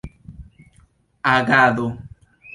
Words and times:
agado 1.33 1.87